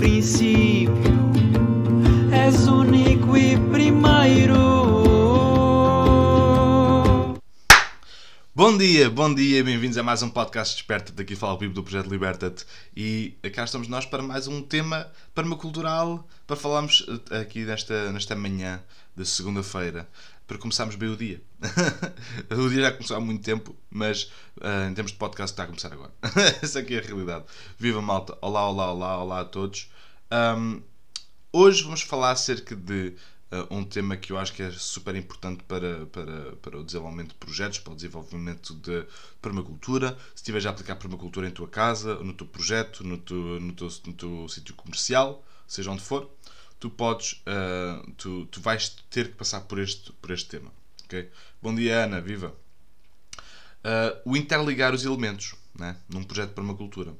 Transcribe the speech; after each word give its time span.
princípio, 0.00 1.12
és 2.32 2.66
único 2.66 3.36
e 3.36 3.58
primeiro. 3.70 4.56
Bom 8.54 8.78
dia, 8.78 9.10
bom 9.10 9.34
dia, 9.34 9.62
bem-vindos 9.62 9.98
a 9.98 10.02
mais 10.02 10.22
um 10.22 10.30
podcast 10.30 10.74
Desperta. 10.74 11.12
Daqui 11.12 11.36
fala 11.36 11.52
o 11.52 11.58
Pipo 11.58 11.74
do 11.74 11.82
Projeto 11.82 12.08
Liberta-te 12.08 12.64
e 12.96 13.36
cá 13.52 13.64
estamos 13.64 13.88
nós 13.88 14.06
para 14.06 14.22
mais 14.22 14.46
um 14.48 14.62
tema 14.62 15.06
permacultural 15.34 16.26
para 16.46 16.56
falarmos 16.56 17.06
eh, 17.30 17.40
aqui 17.40 17.66
nesta, 17.66 18.10
nesta 18.10 18.34
manhã 18.34 18.80
de 19.14 19.26
segunda-feira 19.26 20.08
para 20.50 20.58
começarmos 20.58 20.96
bem 20.96 21.08
o 21.08 21.16
dia. 21.16 21.40
o 22.50 22.68
dia 22.68 22.82
já 22.82 22.90
começou 22.90 23.16
há 23.16 23.20
muito 23.20 23.40
tempo, 23.40 23.76
mas 23.88 24.24
uh, 24.56 24.90
em 24.90 24.94
termos 24.94 25.12
de 25.12 25.18
podcast 25.18 25.52
está 25.52 25.62
a 25.62 25.66
começar 25.66 25.92
agora. 25.92 26.12
Essa 26.60 26.80
aqui 26.80 26.96
é 26.96 26.98
a 26.98 27.02
realidade. 27.02 27.44
Viva 27.78 28.02
malta! 28.02 28.36
Olá, 28.40 28.68
olá, 28.68 28.92
olá, 28.92 29.22
olá 29.22 29.40
a 29.42 29.44
todos. 29.44 29.88
Um, 30.58 30.82
hoje 31.52 31.84
vamos 31.84 32.02
falar 32.02 32.32
acerca 32.32 32.74
de 32.74 33.14
uh, 33.52 33.72
um 33.72 33.84
tema 33.84 34.16
que 34.16 34.32
eu 34.32 34.38
acho 34.38 34.52
que 34.52 34.60
é 34.60 34.72
super 34.72 35.14
importante 35.14 35.62
para, 35.62 36.06
para, 36.06 36.56
para 36.56 36.78
o 36.80 36.82
desenvolvimento 36.82 37.28
de 37.28 37.36
projetos, 37.36 37.78
para 37.78 37.92
o 37.92 37.94
desenvolvimento 37.94 38.74
de 38.74 39.06
permacultura. 39.40 40.18
Se 40.34 40.42
estiveres 40.42 40.66
a 40.66 40.70
aplicar 40.70 40.96
permacultura 40.96 41.46
em 41.46 41.52
tua 41.52 41.68
casa, 41.68 42.16
no 42.16 42.32
teu 42.32 42.48
projeto, 42.48 43.04
no 43.04 43.18
teu, 43.18 43.36
no 43.60 43.72
teu, 43.72 43.88
no 44.04 44.12
teu 44.14 44.48
sítio 44.48 44.74
comercial, 44.74 45.44
seja 45.64 45.92
onde 45.92 46.02
for, 46.02 46.28
tu 46.80 46.88
podes, 46.88 47.42
uh, 47.46 48.10
tu, 48.16 48.46
tu 48.46 48.60
vais 48.60 48.96
ter 49.10 49.28
que 49.28 49.34
passar 49.36 49.60
por 49.60 49.78
este, 49.78 50.12
por 50.14 50.30
este 50.30 50.48
tema. 50.48 50.72
Okay? 51.04 51.30
Bom 51.62 51.74
dia, 51.74 52.04
Ana, 52.04 52.20
viva! 52.20 52.54
Uh, 53.84 54.30
o 54.30 54.36
interligar 54.36 54.94
os 54.94 55.04
elementos 55.04 55.54
né? 55.78 55.96
num 56.08 56.24
projeto 56.24 56.48
de 56.48 56.54
permacultura. 56.54 57.14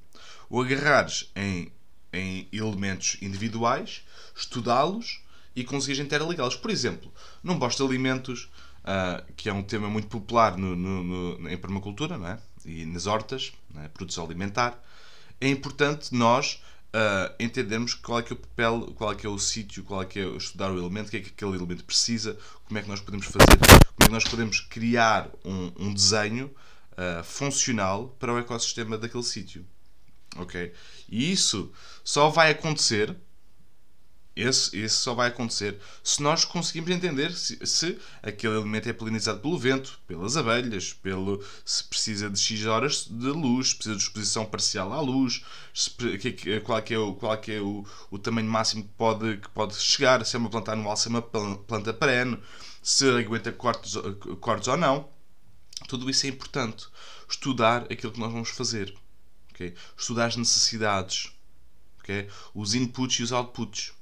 O 0.48 0.60
agarrares 0.60 1.30
em, 1.36 1.70
em 2.12 2.48
elementos 2.52 3.18
individuais, 3.20 4.02
estudá-los 4.34 5.22
e 5.54 5.62
conseguires 5.62 6.04
interligá-los. 6.04 6.56
Por 6.56 6.70
exemplo, 6.70 7.12
num 7.42 7.58
bosta 7.58 7.82
de 7.84 7.88
alimentos, 7.88 8.50
uh, 8.80 9.32
que 9.34 9.48
é 9.48 9.52
um 9.52 9.62
tema 9.62 9.88
muito 9.88 10.08
popular 10.08 10.56
no, 10.56 10.74
no, 10.74 11.04
no, 11.38 11.48
em 11.48 11.56
permacultura 11.58 12.16
não 12.16 12.28
é? 12.28 12.38
e 12.64 12.86
nas 12.86 13.06
hortas, 13.06 13.52
é? 13.76 13.88
produção 13.88 14.24
alimentar, 14.24 14.82
é 15.40 15.48
importante 15.48 16.14
nós 16.14 16.62
uh, 16.94 17.34
entendermos 17.38 17.94
qual 17.94 18.20
é 18.20 18.22
que 18.22 18.32
é 18.32 18.36
o 18.36 18.38
papel, 18.38 18.92
qual 18.94 19.12
é 19.12 19.14
que 19.14 19.26
é 19.26 19.28
o 19.28 19.38
sítio, 19.38 19.84
qual 19.84 20.02
é 20.02 20.06
que 20.06 20.18
é 20.18 20.26
estudar 20.36 20.70
o 20.70 20.78
elemento, 20.78 21.08
o 21.08 21.10
que 21.10 21.16
é 21.16 21.20
que 21.20 21.28
aquele 21.30 21.56
elemento 21.56 21.84
precisa, 21.84 22.36
como 22.64 22.78
é 22.78 22.82
que 22.82 22.88
nós 22.88 23.00
podemos 23.00 23.26
fazer, 23.26 23.58
como 23.58 24.02
é 24.02 24.06
que 24.06 24.12
nós 24.12 24.24
podemos 24.24 24.60
criar 24.60 25.28
um, 25.44 25.72
um 25.78 25.94
desenho 25.94 26.46
uh, 26.92 27.24
funcional 27.24 28.14
para 28.18 28.32
o 28.32 28.38
ecossistema 28.38 28.98
daquele 28.98 29.24
sítio. 29.24 29.64
Ok? 30.36 30.72
E 31.08 31.32
isso 31.32 31.72
só 32.04 32.28
vai 32.28 32.52
acontecer 32.52 33.16
esse, 34.34 34.76
esse 34.78 34.96
só 34.96 35.12
vai 35.12 35.28
acontecer 35.28 35.78
se 36.04 36.22
nós 36.22 36.44
conseguimos 36.44 36.90
entender 36.90 37.32
se, 37.32 37.58
se, 37.66 37.98
aquele 38.22 38.54
elemento 38.54 38.88
é 38.88 38.92
polinizado 38.92 39.40
pelo 39.40 39.58
vento, 39.58 39.98
pelas 40.06 40.36
abelhas, 40.36 40.92
pelo, 40.92 41.44
se 41.64 41.84
precisa 41.84 42.30
de 42.30 42.38
X 42.38 42.64
horas 42.64 43.06
de 43.06 43.26
luz, 43.26 43.74
precisa 43.74 43.96
de 43.96 44.02
exposição 44.02 44.46
parcial 44.46 44.92
à 44.92 45.00
luz, 45.00 45.44
se, 45.74 45.90
que, 46.18 46.60
qual 46.60 46.80
que 46.80 46.94
é, 46.94 46.98
o, 46.98 47.14
qual 47.14 47.36
que 47.38 47.52
é 47.52 47.60
o, 47.60 47.84
o 48.10 48.18
tamanho 48.18 48.48
máximo 48.48 48.84
que 48.84 48.90
pode, 48.90 49.38
que 49.38 49.48
pode 49.50 49.74
chegar, 49.74 50.24
se 50.24 50.36
é 50.36 50.38
uma 50.38 50.50
planta 50.50 50.72
anual, 50.72 50.96
se 50.96 51.08
é 51.08 51.10
uma 51.10 51.22
planta 51.22 51.92
perene, 51.92 52.38
se 52.82 53.08
aguenta 53.10 53.52
cortes, 53.52 53.94
cortes 54.40 54.68
ou 54.68 54.76
não. 54.76 55.08
Tudo 55.88 56.08
isso 56.08 56.26
é 56.26 56.28
importante. 56.28 56.86
Estudar 57.28 57.84
aquilo 57.90 58.12
que 58.12 58.20
nós 58.20 58.32
vamos 58.32 58.50
fazer. 58.50 58.94
Okay? 59.50 59.74
Estudar 59.96 60.26
as 60.26 60.36
necessidades. 60.36 61.32
Okay? 62.00 62.28
Os 62.54 62.74
inputs 62.74 63.18
e 63.20 63.22
os 63.22 63.32
outputs 63.32 63.92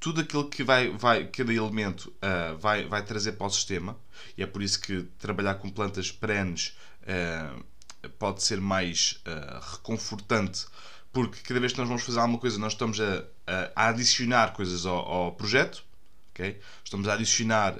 tudo 0.00 0.22
aquilo 0.22 0.48
que 0.48 0.64
vai, 0.64 0.88
vai 0.88 1.26
cada 1.26 1.52
elemento 1.52 2.06
uh, 2.06 2.56
vai, 2.58 2.86
vai 2.86 3.04
trazer 3.04 3.32
para 3.32 3.46
o 3.46 3.50
sistema, 3.50 3.96
e 4.36 4.42
é 4.42 4.46
por 4.46 4.62
isso 4.62 4.80
que 4.80 5.02
trabalhar 5.18 5.56
com 5.56 5.68
plantas 5.68 6.10
perenes 6.10 6.74
uh, 7.02 8.10
pode 8.18 8.42
ser 8.42 8.60
mais 8.60 9.22
uh, 9.26 9.72
reconfortante, 9.72 10.66
porque 11.12 11.40
cada 11.42 11.60
vez 11.60 11.72
que 11.72 11.78
nós 11.78 11.88
vamos 11.88 12.02
fazer 12.02 12.18
alguma 12.18 12.38
coisa, 12.38 12.58
nós 12.58 12.72
estamos 12.72 12.98
a, 12.98 13.24
a, 13.46 13.88
adicionar 13.88 14.54
coisas 14.54 14.86
ao, 14.86 14.96
ao, 14.96 15.32
projeto, 15.32 15.84
okay? 16.30 16.58
estamos 16.82 17.06
a 17.06 17.14
adicionar 17.14 17.76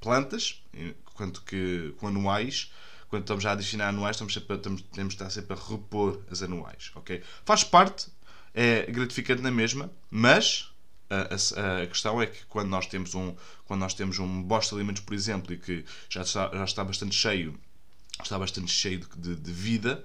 plantas, 0.00 0.62
enquanto 0.72 1.42
que 1.42 1.92
com 1.96 2.06
anuais 2.08 2.70
quando 3.08 3.22
estamos 3.22 3.46
a 3.46 3.52
adicionar 3.52 3.88
anuais, 3.88 4.16
estamos 4.16 4.34
sempre, 4.34 4.56
estamos, 4.56 4.82
temos 4.82 5.14
de 5.14 5.22
estar 5.22 5.30
sempre 5.30 5.56
a 5.56 5.70
repor 5.70 6.20
as 6.30 6.42
anuais. 6.42 6.90
Okay? 6.96 7.22
Faz 7.44 7.62
parte 7.62 8.08
é 8.56 8.90
gratificante 8.90 9.42
na 9.42 9.50
mesma, 9.50 9.92
mas 10.10 10.70
a, 11.10 11.34
a, 11.60 11.82
a, 11.82 11.86
questão 11.86 12.20
é 12.22 12.26
que 12.26 12.46
quando 12.46 12.68
nós 12.68 12.86
temos 12.86 13.14
um 13.14 13.36
quando 13.66 13.80
nós 13.80 13.92
temos 13.92 14.18
um 14.18 14.42
bosta 14.42 14.74
de 14.74 14.80
alimentos, 14.80 15.02
por 15.02 15.12
exemplo, 15.12 15.52
e 15.52 15.58
que 15.58 15.84
já 16.08 16.22
está, 16.22 16.50
já 16.52 16.64
está 16.64 16.82
bastante 16.82 17.14
cheio, 17.14 17.54
está 18.22 18.38
bastante 18.38 18.72
cheio 18.72 19.06
de, 19.18 19.36
de, 19.36 19.52
vida, 19.52 20.02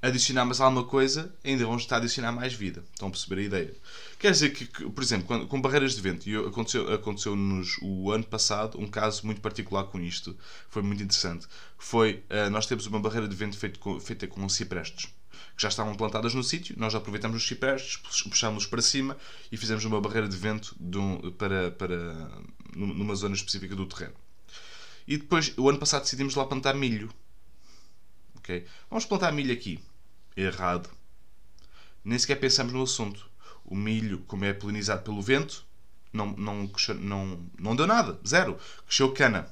adicionar 0.00 0.44
mais 0.44 0.60
alguma 0.60 0.84
coisa, 0.84 1.34
ainda 1.42 1.64
vamos 1.64 1.82
estar 1.82 1.96
a 1.96 1.98
adicionar 1.98 2.30
mais 2.30 2.52
vida. 2.52 2.84
Estão 2.92 3.08
a 3.08 3.10
perceber 3.10 3.40
a 3.40 3.44
ideia? 3.44 3.74
Quer 4.18 4.30
dizer 4.30 4.50
que, 4.50 4.66
que 4.66 4.88
por 4.90 5.02
exemplo, 5.02 5.26
quando, 5.26 5.48
com 5.48 5.60
barreiras 5.60 5.94
de 5.94 6.00
vento, 6.00 6.28
e 6.28 6.36
aconteceu, 6.36 6.92
aconteceu-nos 6.92 7.78
o 7.82 8.12
ano 8.12 8.24
passado 8.24 8.78
um 8.78 8.86
caso 8.86 9.26
muito 9.26 9.40
particular 9.40 9.84
com 9.84 9.98
isto, 9.98 10.36
foi 10.68 10.82
muito 10.82 11.02
interessante. 11.02 11.48
Foi, 11.78 12.22
uh, 12.30 12.48
nós 12.50 12.66
temos 12.66 12.86
uma 12.86 13.00
barreira 13.00 13.26
de 13.26 13.34
vento 13.34 13.58
feita 13.58 13.78
com, 13.78 13.98
feita 13.98 14.26
com 14.28 14.48
ciprestes 14.48 15.17
que 15.56 15.62
já 15.62 15.68
estavam 15.68 15.94
plantadas 15.94 16.34
no 16.34 16.42
sítio, 16.42 16.74
nós 16.78 16.94
aproveitamos 16.94 17.36
os 17.36 17.46
ciprestes, 17.46 17.96
puxámos-los 17.96 18.66
para 18.66 18.82
cima 18.82 19.16
e 19.50 19.56
fizemos 19.56 19.84
uma 19.84 20.00
barreira 20.00 20.28
de 20.28 20.36
vento 20.36 20.74
de 20.78 20.98
um, 20.98 21.30
para, 21.32 21.70
para, 21.72 22.30
numa 22.74 23.14
zona 23.14 23.34
específica 23.34 23.74
do 23.74 23.86
terreno. 23.86 24.14
E 25.06 25.16
depois, 25.16 25.52
o 25.56 25.68
ano 25.68 25.78
passado, 25.78 26.02
decidimos 26.02 26.34
lá 26.34 26.44
plantar 26.44 26.74
milho. 26.74 27.10
Okay? 28.36 28.66
Vamos 28.90 29.06
plantar 29.06 29.32
milho 29.32 29.52
aqui. 29.52 29.80
Errado. 30.36 30.90
Nem 32.04 32.18
sequer 32.18 32.36
pensamos 32.36 32.72
no 32.72 32.82
assunto. 32.82 33.28
O 33.64 33.74
milho, 33.74 34.18
como 34.26 34.44
é 34.44 34.52
polinizado 34.52 35.02
pelo 35.02 35.22
vento, 35.22 35.64
não, 36.12 36.26
não, 36.32 36.70
não, 37.00 37.50
não 37.58 37.76
deu 37.76 37.86
nada. 37.86 38.20
Zero. 38.26 38.58
Cresceu 38.86 39.12
cana. 39.12 39.48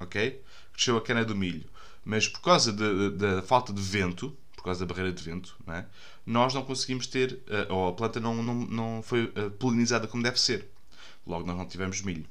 Ok? 0.00 0.42
Cresceu 0.72 0.96
a 0.96 1.02
cana 1.02 1.24
do 1.24 1.34
milho. 1.34 1.68
Mas 2.04 2.26
por 2.26 2.40
causa 2.40 2.72
da 2.72 3.42
falta 3.42 3.72
de 3.72 3.80
vento, 3.80 4.36
causa 4.64 4.84
da 4.84 4.92
barreira 4.92 5.12
de 5.12 5.22
vento, 5.22 5.56
não 5.66 5.74
é? 5.74 5.86
nós 6.26 6.54
não 6.54 6.64
conseguimos 6.64 7.06
ter, 7.06 7.40
eh, 7.48 7.66
ou 7.70 7.88
a 7.88 7.92
planta 7.92 8.18
não, 8.18 8.42
não, 8.42 8.54
não 8.54 9.02
foi 9.02 9.32
eh, 9.34 9.50
polinizada 9.50 10.06
como 10.06 10.22
deve 10.22 10.40
ser. 10.40 10.68
Logo, 11.26 11.46
nós 11.46 11.56
não 11.56 11.66
tivemos 11.66 12.02
milho. 12.02 12.26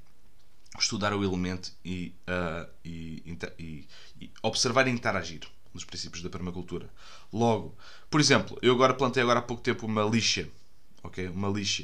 Estudar 0.80 1.14
o 1.14 1.24
elemento 1.24 1.72
e, 1.86 2.16
uh, 2.28 2.68
e, 2.84 3.38
e, 3.60 3.88
e 4.20 4.32
observar 4.42 4.88
e 4.88 4.92
interagir 4.92 5.42
dos 5.72 5.84
princípios 5.84 6.24
da 6.24 6.30
permacultura. 6.30 6.90
Logo, 7.32 7.78
por 8.10 8.20
exemplo, 8.20 8.58
eu 8.62 8.74
agora 8.74 8.94
plantei 8.94 9.22
agora 9.22 9.40
há 9.40 9.42
pouco 9.42 9.62
tempo 9.62 9.86
uma 9.86 10.04
lixa, 10.04 10.48
ok? 11.04 11.28
Uma 11.28 11.50
lixa. 11.50 11.84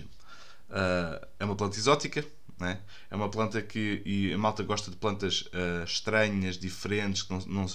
Uh, 0.70 1.28
é 1.40 1.46
uma 1.46 1.56
planta 1.56 1.78
exótica, 1.78 2.26
é? 2.62 2.78
é 3.10 3.16
uma 3.16 3.30
planta 3.30 3.62
que 3.62 4.02
e 4.06 4.34
a 4.34 4.38
malta 4.38 4.64
gosta 4.64 4.92
de 4.92 4.98
plantas 4.98 5.42
uh, 5.54 5.84
estranhas, 5.84 6.58
diferentes, 6.58 7.24
que 7.24 7.31
não, 7.31 7.40
não, 7.46 7.66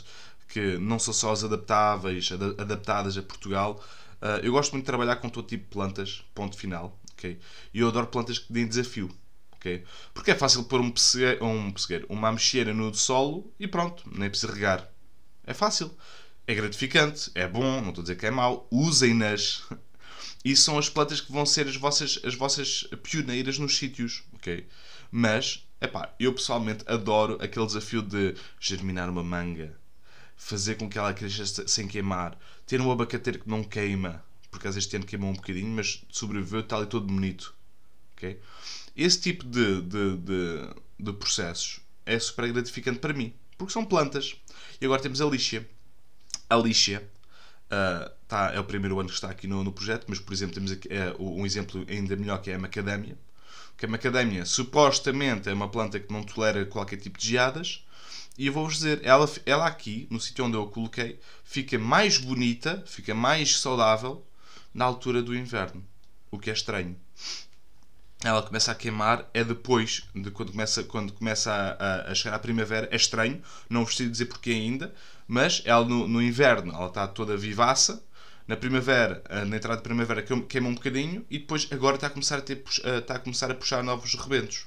que 0.48 0.78
não 0.78 0.98
são 0.98 1.12
só 1.12 1.32
as 1.32 1.44
adaptáveis, 1.44 2.30
adaptadas 2.32 3.16
a 3.16 3.22
Portugal. 3.22 3.82
Uh, 4.20 4.40
eu 4.42 4.52
gosto 4.52 4.72
muito 4.72 4.84
de 4.84 4.86
trabalhar 4.86 5.16
com 5.16 5.28
todo 5.28 5.46
tipo 5.46 5.64
de 5.64 5.70
plantas, 5.70 6.24
ponto 6.34 6.56
final. 6.56 6.98
Okay? 7.12 7.38
E 7.72 7.80
eu 7.80 7.88
adoro 7.88 8.06
plantas 8.06 8.38
que 8.38 8.52
deem 8.52 8.66
desafio. 8.66 9.10
Okay? 9.56 9.84
Porque 10.12 10.30
é 10.30 10.34
fácil 10.34 10.64
pôr 10.64 10.80
um 10.80 10.90
pessegueiro, 10.90 11.44
um 11.44 11.72
pessegueiro, 11.72 12.06
uma 12.08 12.28
ameixeira 12.28 12.72
no 12.72 12.94
solo 12.94 13.52
e 13.58 13.66
pronto, 13.66 14.04
nem 14.06 14.28
precisa 14.28 14.52
regar. 14.52 14.88
É 15.44 15.54
fácil. 15.54 15.90
É 16.46 16.54
gratificante, 16.54 17.30
é 17.34 17.48
bom, 17.48 17.80
não 17.80 17.88
estou 17.88 18.02
a 18.02 18.04
dizer 18.04 18.16
que 18.16 18.26
é 18.26 18.30
mau. 18.30 18.68
Usem-nas. 18.70 19.62
E 20.44 20.54
são 20.54 20.78
as 20.78 20.90
plantas 20.90 21.22
que 21.22 21.32
vão 21.32 21.46
ser 21.46 21.66
as 21.66 21.76
vossas, 21.76 22.20
as 22.22 22.34
vossas 22.34 22.86
pioneiras 23.02 23.58
nos 23.58 23.78
sítios. 23.78 24.22
ok? 24.34 24.66
Mas, 25.10 25.66
epá, 25.80 26.14
eu 26.20 26.34
pessoalmente 26.34 26.84
adoro 26.86 27.38
aquele 27.40 27.64
desafio 27.64 28.02
de 28.02 28.34
germinar 28.60 29.08
uma 29.08 29.22
manga 29.22 29.74
fazer 30.36 30.76
com 30.76 30.88
que 30.88 30.98
ela 30.98 31.14
cresça 31.14 31.66
sem 31.66 31.86
queimar, 31.86 32.38
ter 32.66 32.80
um 32.80 32.90
abacateiro 32.90 33.40
que 33.40 33.48
não 33.48 33.62
queima, 33.62 34.24
porque 34.50 34.68
às 34.68 34.76
este 34.76 34.96
ano 34.96 35.06
queimou 35.06 35.30
um 35.30 35.34
bocadinho, 35.34 35.68
mas 35.68 36.04
sobreviveu, 36.10 36.60
está 36.60 36.76
ali 36.76 36.86
todo 36.86 37.06
bonito. 37.06 37.54
Okay? 38.16 38.40
Esse 38.96 39.20
tipo 39.20 39.44
de, 39.44 39.82
de, 39.82 40.16
de, 40.18 40.74
de 40.98 41.12
processos 41.14 41.80
é 42.06 42.18
super 42.18 42.50
gratificante 42.52 42.98
para 42.98 43.12
mim, 43.12 43.34
porque 43.58 43.72
são 43.72 43.84
plantas. 43.84 44.36
E 44.80 44.84
agora 44.84 45.02
temos 45.02 45.20
a 45.20 45.26
lixa. 45.26 45.66
A 46.48 46.56
lixa 46.56 47.02
uh, 47.66 48.10
tá, 48.28 48.52
é 48.52 48.60
o 48.60 48.64
primeiro 48.64 48.98
ano 49.00 49.08
que 49.08 49.14
está 49.14 49.30
aqui 49.30 49.46
no, 49.46 49.64
no 49.64 49.72
projeto, 49.72 50.06
mas 50.08 50.18
por 50.18 50.32
exemplo 50.32 50.54
temos 50.54 50.72
aqui, 50.72 50.88
é, 50.90 51.14
um 51.18 51.44
exemplo 51.44 51.84
ainda 51.88 52.14
melhor 52.16 52.40
que 52.40 52.50
é 52.50 52.54
a 52.54 52.58
macadâmia. 52.58 53.18
Que 53.76 53.86
a 53.86 53.88
macadâmia 53.88 54.44
supostamente 54.44 55.48
é 55.48 55.52
uma 55.52 55.68
planta 55.68 55.98
que 55.98 56.12
não 56.12 56.22
tolera 56.22 56.64
qualquer 56.64 56.98
tipo 56.98 57.18
de 57.18 57.28
geadas, 57.28 57.84
e 58.36 58.46
eu 58.46 58.52
vou-vos 58.52 58.74
dizer, 58.74 59.00
ela, 59.04 59.28
ela 59.46 59.66
aqui, 59.66 60.08
no 60.10 60.20
sítio 60.20 60.44
onde 60.44 60.56
eu 60.56 60.62
a 60.64 60.70
coloquei, 60.70 61.20
fica 61.44 61.78
mais 61.78 62.18
bonita, 62.18 62.82
fica 62.86 63.14
mais 63.14 63.58
saudável 63.58 64.26
na 64.72 64.84
altura 64.84 65.22
do 65.22 65.36
inverno. 65.36 65.84
o 66.30 66.38
que 66.38 66.50
é 66.50 66.52
estranho. 66.52 66.96
Ela 68.24 68.42
começa 68.42 68.72
a 68.72 68.74
queimar, 68.74 69.28
é 69.32 69.44
depois 69.44 70.04
de 70.14 70.30
quando 70.30 70.50
começa, 70.50 70.82
quando 70.82 71.12
começa 71.12 71.52
a, 71.52 72.08
a, 72.08 72.10
a 72.10 72.14
chegar 72.14 72.34
à 72.34 72.38
primavera. 72.38 72.88
É 72.90 72.96
estranho, 72.96 73.40
não 73.68 73.84
vos 73.84 73.96
sei 73.96 74.08
dizer 74.08 74.26
porquê 74.26 74.50
ainda, 74.50 74.92
mas 75.28 75.62
ela 75.64 75.84
no, 75.84 76.08
no 76.08 76.22
inverno 76.22 76.72
ela 76.74 76.88
está 76.88 77.06
toda 77.06 77.36
vivaça. 77.36 78.02
Na 78.48 78.56
primavera, 78.56 79.22
eh, 79.28 79.44
na 79.44 79.56
entrada 79.56 79.78
de 79.78 79.82
primavera, 79.82 80.22
queima 80.22 80.68
um 80.68 80.74
bocadinho 80.74 81.24
e 81.30 81.38
depois 81.38 81.66
agora 81.70 81.96
está 81.96 82.08
a 82.08 82.10
começar 82.10 82.38
a, 82.38 82.42
ter, 82.42 82.62
eh, 82.82 82.98
está 82.98 83.14
a, 83.14 83.18
começar 83.18 83.50
a 83.50 83.54
puxar 83.54 83.82
novos 83.82 84.14
rebentos. 84.14 84.66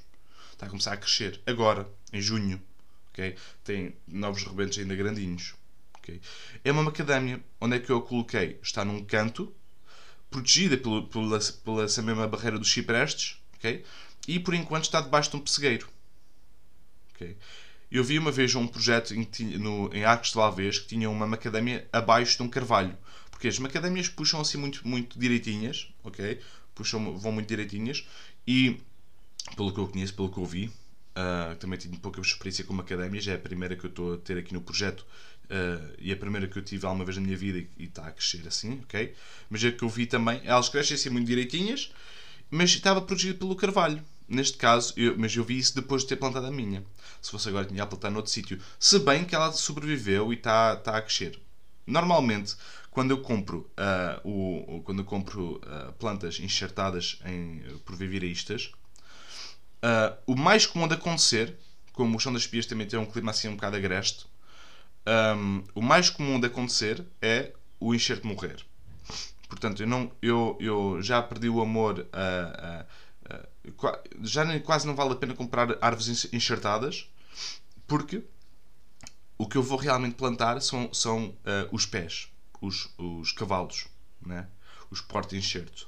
Está 0.54 0.66
a 0.66 0.70
começar 0.70 0.94
a 0.94 0.98
crescer. 0.98 1.42
Agora, 1.46 1.88
em 2.14 2.22
junho. 2.22 2.62
Okay? 3.18 3.36
Tem 3.64 3.96
novos 4.08 4.44
rebentos 4.44 4.78
ainda 4.78 4.96
grandinhos. 4.96 5.56
Okay? 5.98 6.22
É 6.64 6.72
uma 6.72 6.84
macadâmia. 6.84 7.44
Onde 7.60 7.78
é 7.78 7.80
que 7.80 7.90
eu 7.90 7.98
a 7.98 8.02
coloquei? 8.02 8.60
Está 8.62 8.86
num 8.86 9.04
canto, 9.04 9.52
protegida 10.30 10.78
pelo, 10.78 11.08
pela, 11.08 11.40
pela 11.40 11.84
essa 11.84 12.02
mesma 12.04 12.28
barreira 12.28 12.60
dos 12.60 12.72
ciprestes. 12.72 13.42
Okay? 13.56 13.84
E 14.28 14.40
por 14.40 14.54
enquanto 14.54 14.84
está 14.84 15.02
debaixo 15.02 15.32
de 15.32 15.38
um 15.38 15.40
pessegueiro. 15.40 15.90
Okay? 17.16 17.36
Eu 17.90 18.04
vi 18.04 18.20
uma 18.20 18.32
vez 18.32 18.54
um 18.54 18.68
projeto 18.68 19.16
em, 19.16 19.28
no, 19.58 19.92
em 19.94 20.04
Arcos 20.04 20.30
de 20.30 20.36
Valvez 20.36 20.78
que 20.78 20.88
tinha 20.88 21.10
uma 21.10 21.26
macadâmia 21.26 21.88
abaixo 21.92 22.38
de 22.38 22.44
um 22.44 22.50
carvalho. 22.50 22.96
Porque 23.32 23.48
as 23.48 23.58
macadâmias 23.58 24.10
puxam 24.10 24.42
assim 24.42 24.58
muito, 24.58 24.88
muito 24.88 25.18
direitinhas, 25.18 25.92
ok? 26.04 26.40
Puxam, 26.76 27.18
vão 27.18 27.32
muito 27.32 27.48
direitinhas 27.48 28.08
e, 28.46 28.80
pelo 29.56 29.74
que 29.74 29.80
eu 29.80 29.88
conheço, 29.88 30.14
pelo 30.14 30.32
que 30.32 30.38
eu 30.38 30.46
vi, 30.46 30.72
uh, 31.18 31.56
também 31.56 31.80
tenho 31.80 31.98
pouca 32.00 32.22
experiência 32.22 32.64
com 32.64 32.74
macadâmias, 32.74 33.28
é 33.28 33.36
a 33.36 33.40
primeira 33.40 33.76
que 33.76 33.86
eu 33.86 33.90
estou 33.90 34.14
a 34.14 34.18
ter 34.18 34.38
aqui 34.38 34.54
no 34.54 34.62
projeto 34.62 35.02
uh, 35.46 35.96
e 36.00 36.12
a 36.12 36.18
primeira 36.18 36.48
que 36.48 36.58
eu 36.58 36.64
tive 36.64 36.86
alguma 36.86 37.04
vez 37.04 37.18
na 37.18 37.24
minha 37.24 37.38
vida 37.38 37.58
e, 37.78 37.86
está 37.86 38.08
a 38.08 38.12
crescer 38.12 38.48
assim, 38.48 38.80
ok? 38.84 39.14
Mas 39.50 39.64
a 39.66 39.72
que 39.72 39.84
eu 39.84 39.90
vi 39.90 40.06
também, 40.06 40.40
elas 40.44 40.70
crescem 40.70 40.96
assim 40.96 41.10
muito 41.10 41.28
direitinhas, 41.28 41.92
mas 42.50 42.70
estava 42.70 43.02
protegido 43.02 43.40
pelo 43.40 43.56
carvalho 43.56 44.04
neste 44.28 44.58
caso, 44.58 44.94
eu, 44.98 45.18
mas 45.18 45.36
eu 45.36 45.44
vi 45.44 45.58
isso 45.58 45.74
depois 45.76 46.02
de 46.02 46.10
ter 46.10 46.18
plantado 46.18 46.46
a 46.46 46.52
minha. 46.52 46.84
Se 47.22 47.32
fosse 47.32 47.48
agora, 47.48 47.66
tinha 47.66 47.84
a 47.84 47.88
plantar 47.88 48.10
noutro 48.10 48.32
sítio. 48.32 48.60
Se 48.80 49.00
bem 49.00 49.24
que 49.24 49.34
ela 49.34 49.52
sobreviveu 49.54 50.32
e 50.34 50.36
está 50.36 50.76
tá 50.76 50.98
a 50.98 51.02
crescer. 51.02 51.40
Normalmente, 51.86 52.56
quando 52.92 53.12
eu 53.12 53.22
compro, 53.22 53.70
uh, 53.78 54.30
o, 54.30 54.82
quando 54.82 55.00
eu 55.00 55.06
compro 55.06 55.56
uh, 55.58 55.94
plantas 55.94 56.40
enxertadas 56.40 57.20
em, 57.26 57.62
por 57.86 57.96
viviristas, 57.96 58.72
uh, 59.84 60.18
o 60.26 60.36
mais 60.36 60.66
comum 60.66 60.88
de 60.88 60.94
acontecer, 60.94 61.56
como 61.94 62.16
o 62.16 62.20
chão 62.20 62.34
das 62.34 62.44
espias 62.44 62.66
também 62.66 62.88
tem 62.88 63.00
um 63.00 63.06
clima 63.06 63.32
assim 63.32 63.48
um 63.48 63.56
bocado 63.56 63.76
agreste, 63.76 64.26
um, 65.38 65.64
o 65.74 65.82
mais 65.82 66.10
comum 66.10 66.40
de 66.40 66.48
acontecer 66.48 67.06
é 67.22 67.54
o 67.80 67.96
enxerto 67.96 68.28
morrer. 68.28 68.58
Portanto, 69.48 69.82
eu, 69.82 69.88
não, 69.88 70.12
eu, 70.22 70.58
eu 70.60 71.02
já 71.02 71.22
perdi 71.22 71.48
o 71.48 71.62
amor 71.62 72.06
a, 72.12 72.86
já 74.22 74.46
nem, 74.46 74.60
quase 74.60 74.88
não 74.88 74.96
vale 74.96 75.14
a 75.14 75.16
pena 75.16 75.34
comprar 75.34 75.78
árvores 75.82 76.32
enxertadas 76.34 77.10
porque 77.86 78.24
o 79.38 79.48
que 79.48 79.58
eu 79.58 79.64
vou 79.64 79.78
realmente 79.78 80.16
plantar 80.16 80.62
são, 80.62 80.94
são 80.94 81.28
uh, 81.28 81.36
os 81.72 81.86
pés, 81.86 82.30
os, 82.62 82.90
os 82.98 83.32
cavalos, 83.32 83.88
né? 84.26 84.48
os 84.90 85.02
porta-enxerto. 85.02 85.88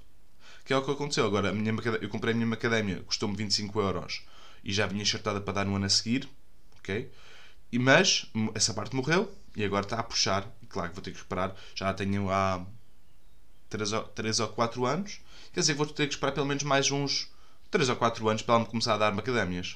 Que 0.69 0.74
é 0.74 0.77
o 0.77 0.83
que 0.83 0.92
aconteceu. 0.92 1.25
Agora, 1.25 1.51
minha, 1.51 1.74
eu 2.00 2.07
comprei 2.10 2.31
a 2.31 2.36
minha 2.36 2.45
macadâmia, 2.45 3.01
custou-me 3.01 3.36
25 3.36 3.81
euros 3.81 4.21
e 4.63 4.71
já 4.71 4.86
vinha 4.86 5.01
enxertada 5.01 5.42
para 5.42 5.51
dar 5.56 5.66
no 5.66 5.75
ano 5.75 5.88
a 5.88 5.89
seguir. 5.89 6.30
ok? 6.77 7.12
E, 7.71 7.80
mas 7.80 8.27
essa 8.54 8.71
parte 8.71 8.95
morreu 8.95 9.33
e 9.56 9.66
agora 9.66 9.83
está 9.83 10.00
a 10.00 10.04
puxar. 10.04 10.48
E 10.62 10.68
claro 10.68 10.89
que 10.89 10.95
vou 10.95 11.04
ter 11.04 11.10
que 11.10 11.18
esperar. 11.18 11.56
Já 11.74 11.92
tenho 11.92 12.30
há 12.30 12.63
3 13.68 13.94
ou, 13.94 14.04
3 14.04 14.39
ou 14.42 14.50
4 14.50 14.86
anos. 14.86 15.19
Quer 15.51 15.62
dizer, 15.62 15.74
vou 15.74 15.88
ter 15.88 16.06
que 16.06 16.13
esperar 16.13 16.33
pelo 16.33 16.45
menos 16.45 16.62
mais 16.62 16.92
uns 16.92 17.31
3 17.72 17.89
ou 17.89 17.95
4 17.95 18.30
anos 18.30 18.44
para 18.44 18.54
ela 18.54 18.63
me 18.63 18.69
começar 18.69 18.94
a 18.94 18.98
dar 18.98 19.12
macadâmias. 19.12 19.75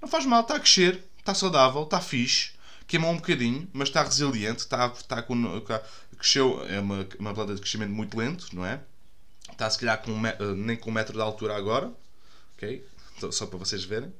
Não 0.00 0.06
faz 0.06 0.24
mal, 0.24 0.42
está 0.42 0.54
a 0.54 0.60
crescer, 0.60 1.02
está 1.18 1.34
saudável, 1.34 1.82
está 1.82 2.00
fixe, 2.00 2.52
queimou 2.86 3.10
um 3.10 3.16
bocadinho, 3.16 3.68
mas 3.72 3.88
está 3.88 4.00
resiliente, 4.04 4.60
está, 4.60 4.86
está 4.86 5.20
com. 5.22 5.60
Cresceu, 6.16 6.64
é 6.68 6.78
uma, 6.78 7.04
uma 7.18 7.34
planta 7.34 7.52
de 7.56 7.60
crescimento 7.60 7.90
muito 7.90 8.16
lento, 8.16 8.54
não 8.54 8.64
é? 8.64 8.80
Está 9.50 9.68
se 9.70 9.78
calhar 9.78 10.02
com 10.02 10.26
eh, 10.26 10.36
nem 10.56 10.76
com 10.76 10.90
um 10.90 10.92
metro 10.92 11.14
de 11.14 11.20
altura 11.20 11.56
agora, 11.56 11.92
ok? 12.56 12.84
Só 13.30 13.46
para 13.46 13.58
vocês 13.58 13.84
verem. 13.84 14.12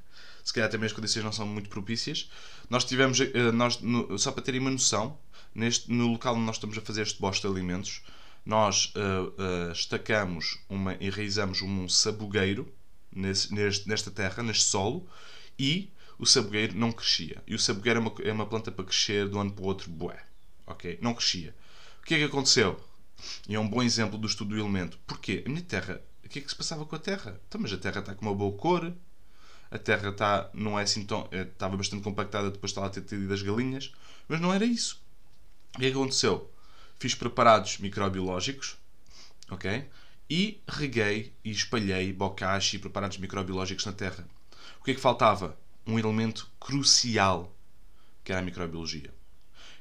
Se 0.44 0.52
calhar 0.52 0.70
também 0.70 0.86
as 0.86 0.92
condições 0.92 1.24
não 1.24 1.32
são 1.32 1.46
muito 1.46 1.68
propícias. 1.68 2.30
Nós 2.68 2.84
tivemos, 2.84 3.20
eh, 3.20 3.52
nós, 3.52 3.80
só 4.18 4.30
para 4.30 4.42
terem 4.42 4.60
uma 4.60 4.70
noção, 4.70 5.18
neste, 5.54 5.90
no 5.90 6.08
local 6.08 6.34
onde 6.34 6.44
nós 6.44 6.56
estamos 6.56 6.76
a 6.76 6.80
fazer 6.80 7.02
este 7.02 7.20
bosta 7.20 7.48
de 7.48 7.54
alimentos, 7.54 8.02
nós 8.44 8.92
uh, 8.94 9.68
uh, 9.68 9.72
estacamos, 9.72 10.58
uma, 10.68 10.94
enraizamos 11.00 11.62
um 11.62 11.88
sabugueiro 11.88 12.70
nesse, 13.10 13.54
neste, 13.54 13.88
nesta 13.88 14.10
terra, 14.10 14.42
neste 14.42 14.64
solo, 14.64 15.08
e 15.58 15.90
o 16.18 16.26
sabugueiro 16.26 16.76
não 16.76 16.92
crescia. 16.92 17.42
E 17.46 17.54
o 17.54 17.58
sabugueiro 17.58 18.00
é 18.00 18.02
uma, 18.02 18.14
é 18.22 18.32
uma 18.32 18.46
planta 18.46 18.70
para 18.70 18.84
crescer 18.84 19.28
de 19.28 19.34
um 19.34 19.40
ano 19.40 19.52
para 19.52 19.64
o 19.64 19.66
outro, 19.66 19.90
bué. 19.90 20.22
Ok? 20.66 20.98
Não 21.00 21.14
crescia. 21.14 21.54
O 22.00 22.04
que 22.04 22.14
é 22.14 22.18
que 22.18 22.24
aconteceu? 22.24 22.78
E 23.48 23.54
é 23.54 23.60
um 23.60 23.68
bom 23.68 23.82
exemplo 23.82 24.18
do 24.18 24.26
estudo 24.26 24.54
do 24.54 24.60
elemento. 24.60 24.98
Porquê? 25.06 25.42
A 25.46 25.48
minha 25.48 25.62
terra, 25.62 26.00
o 26.24 26.28
que 26.28 26.38
é 26.38 26.42
que 26.42 26.48
se 26.48 26.56
passava 26.56 26.84
com 26.84 26.96
a 26.96 26.98
terra? 26.98 27.40
Então, 27.48 27.60
mas 27.60 27.72
a 27.72 27.76
terra 27.76 28.00
está 28.00 28.14
com 28.14 28.26
uma 28.26 28.34
boa 28.34 28.56
cor, 28.56 28.92
a 29.70 29.78
terra 29.78 30.10
está, 30.10 30.50
não 30.54 30.78
é 30.78 30.84
assim 30.84 31.04
tão, 31.04 31.28
é, 31.32 31.42
estava 31.42 31.76
bastante 31.76 32.02
compactada 32.02 32.50
depois 32.50 32.72
de 32.72 32.78
ela 32.78 32.90
ter 32.90 33.02
tido 33.02 33.32
as 33.32 33.42
galinhas, 33.42 33.92
mas 34.28 34.40
não 34.40 34.52
era 34.52 34.64
isso. 34.64 35.02
O 35.74 35.78
que 35.80 35.86
é 35.86 35.90
que 35.90 35.96
aconteceu? 35.96 36.50
Fiz 36.98 37.14
preparados 37.14 37.78
microbiológicos, 37.78 38.76
ok? 39.50 39.88
E 40.30 40.62
reguei 40.68 41.32
e 41.44 41.50
espalhei 41.50 42.12
bocache 42.12 42.76
e 42.76 42.78
preparados 42.78 43.18
microbiológicos 43.18 43.84
na 43.84 43.92
terra. 43.92 44.26
O 44.80 44.84
que 44.84 44.92
é 44.92 44.94
que 44.94 45.00
faltava? 45.00 45.58
Um 45.86 45.98
elemento 45.98 46.48
crucial, 46.58 47.54
que 48.22 48.32
era 48.32 48.40
a 48.40 48.44
microbiologia. 48.44 49.12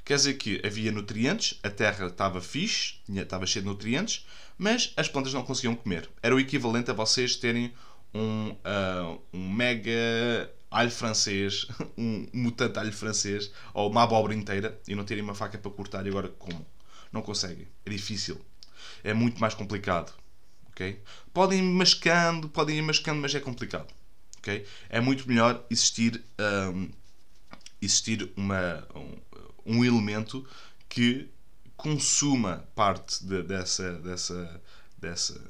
Quer 0.05 0.15
dizer 0.17 0.33
que 0.33 0.61
havia 0.65 0.91
nutrientes, 0.91 1.59
a 1.63 1.69
terra 1.69 2.07
estava 2.07 2.41
fixe, 2.41 2.95
estava 3.07 3.45
cheia 3.45 3.63
de 3.63 3.69
nutrientes, 3.69 4.25
mas 4.57 4.93
as 4.97 5.07
plantas 5.07 5.33
não 5.33 5.43
conseguiam 5.43 5.75
comer. 5.75 6.09
Era 6.21 6.35
o 6.35 6.39
equivalente 6.39 6.91
a 6.91 6.93
vocês 6.93 7.35
terem 7.37 7.73
um, 8.13 8.49
uh, 8.49 9.21
um 9.33 9.51
mega 9.51 9.91
alho 10.69 10.91
francês, 10.91 11.67
um 11.97 12.27
mutante 12.33 12.79
alho 12.79 12.91
francês, 12.91 13.51
ou 13.73 13.89
uma 13.89 14.03
abóbora 14.03 14.33
inteira, 14.33 14.79
e 14.87 14.95
não 14.95 15.05
terem 15.05 15.23
uma 15.23 15.35
faca 15.35 15.57
para 15.57 15.71
cortar, 15.71 16.05
e 16.05 16.09
agora 16.09 16.27
como? 16.27 16.65
Não 17.11 17.21
conseguem. 17.21 17.67
É 17.85 17.89
difícil. 17.89 18.41
É 19.03 19.13
muito 19.13 19.39
mais 19.39 19.53
complicado. 19.53 20.13
Okay? 20.71 20.99
Podem 21.33 21.59
ir 21.59 21.61
mascando, 21.61 22.49
podem 22.49 22.77
ir 22.77 22.81
mascando, 22.81 23.21
mas 23.21 23.33
é 23.33 23.39
complicado. 23.39 23.93
Okay? 24.39 24.65
É 24.89 24.99
muito 24.99 25.27
melhor 25.27 25.63
existir, 25.69 26.23
um, 26.73 26.89
existir 27.81 28.31
uma, 28.35 28.85
um, 28.95 29.15
um, 29.65 29.83
elemento 29.83 30.45
que 30.87 31.29
consuma 31.75 32.67
parte 32.75 33.25
de, 33.25 33.43
dessa, 33.43 33.93
dessa, 33.99 34.61
dessa, 34.97 35.41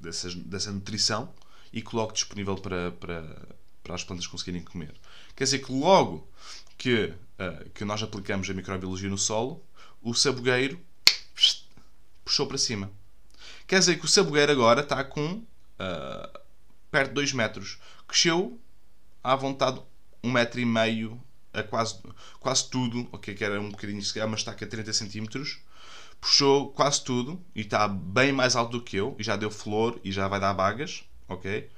dessa, 0.00 0.30
dessa 0.34 0.72
nutrição 0.72 1.32
e 1.72 1.80
coloque 1.80 2.14
disponível 2.14 2.56
para, 2.56 2.92
para, 2.92 3.48
para 3.82 3.94
as 3.94 4.04
plantas 4.04 4.26
conseguirem 4.26 4.62
comer. 4.62 4.94
Quer 5.36 5.44
dizer 5.44 5.60
que 5.60 5.72
logo 5.72 6.28
que, 6.76 7.04
uh, 7.04 7.70
que 7.70 7.84
nós 7.84 8.02
aplicamos 8.02 8.48
a 8.50 8.54
microbiologia 8.54 9.08
no 9.08 9.18
solo, 9.18 9.62
o 10.02 10.14
sabugueiro 10.14 10.80
puxou 12.24 12.46
para 12.46 12.58
cima. 12.58 12.90
Quer 13.66 13.78
dizer 13.78 13.98
que 13.98 14.04
o 14.04 14.08
sabugueiro 14.08 14.52
agora 14.52 14.80
está 14.80 15.02
com 15.04 15.34
uh, 15.34 16.40
perto 16.90 17.08
de 17.08 17.14
2 17.14 17.32
metros. 17.32 17.78
Cresceu 18.06 18.58
à 19.22 19.36
vontade 19.36 19.80
um 20.22 20.30
metro 20.30 20.60
e 20.60 20.64
meio 20.64 21.20
a 21.52 21.62
quase, 21.62 22.00
quase 22.38 22.68
tudo, 22.68 23.08
ok, 23.12 23.34
que 23.34 23.44
era 23.44 23.60
um 23.60 23.70
bocadinho, 23.70 24.02
se 24.02 24.14
calhar 24.14 24.28
uma 24.28 24.36
estaca 24.36 24.64
de 24.64 24.70
30 24.70 24.92
centímetros, 24.92 25.58
puxou 26.20 26.70
quase 26.72 27.02
tudo 27.02 27.42
e 27.54 27.62
está 27.62 27.88
bem 27.88 28.32
mais 28.32 28.54
alto 28.56 28.72
do 28.72 28.82
que 28.82 28.96
eu 28.96 29.16
e 29.18 29.22
já 29.22 29.36
deu 29.36 29.50
flor 29.50 29.98
e 30.04 30.12
já 30.12 30.28
vai 30.28 30.38
dar 30.38 30.54
bagas, 30.54 31.04
ok? 31.28 31.68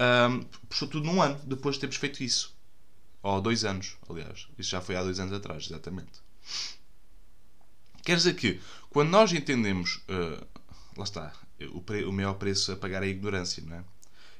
Um, 0.00 0.44
puxou 0.68 0.88
tudo 0.88 1.06
num 1.06 1.20
ano 1.20 1.40
depois 1.44 1.74
de 1.74 1.80
termos 1.80 1.96
feito 1.96 2.22
isso. 2.22 2.56
Ou 3.22 3.40
dois 3.40 3.64
anos, 3.64 3.96
aliás. 4.08 4.46
Isso 4.56 4.70
já 4.70 4.80
foi 4.80 4.96
há 4.96 5.02
dois 5.02 5.18
anos 5.18 5.32
atrás, 5.32 5.66
exatamente. 5.66 6.20
Quer 8.04 8.16
dizer 8.16 8.34
que, 8.34 8.60
quando 8.90 9.10
nós 9.10 9.32
entendemos 9.32 9.96
uh, 10.08 10.46
lá 10.96 11.04
está, 11.04 11.32
o, 11.72 11.80
pre, 11.80 12.04
o 12.04 12.12
maior 12.12 12.34
preço 12.34 12.72
a 12.72 12.76
pagar 12.76 13.02
é 13.02 13.06
a 13.06 13.08
ignorância, 13.08 13.62
não 13.66 13.76
é? 13.76 13.84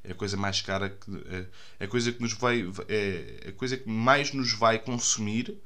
É 0.04 0.12
a 0.12 0.14
coisa 0.14 0.36
mais 0.36 0.60
cara 0.60 0.90
que 0.90 1.10
é, 1.28 1.46
é 1.80 1.84
a 1.84 1.88
coisa 1.88 2.12
que 2.12 2.20
nos 2.20 2.32
vai 2.32 2.64
é, 2.88 3.48
a 3.48 3.52
coisa 3.52 3.76
que 3.76 3.88
mais 3.88 4.32
nos 4.32 4.52
vai 4.52 4.78
consumir 4.78 5.58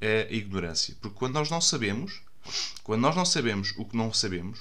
é 0.00 0.28
a 0.30 0.32
ignorância, 0.32 0.96
porque 1.00 1.16
quando 1.16 1.34
nós 1.34 1.48
não 1.48 1.60
sabemos, 1.60 2.20
quando 2.82 3.02
nós 3.02 3.14
não 3.14 3.24
sabemos 3.24 3.72
o 3.76 3.84
que 3.84 3.96
não 3.96 4.12
sabemos, 4.12 4.60